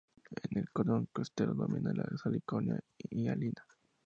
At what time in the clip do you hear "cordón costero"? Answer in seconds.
0.71-1.53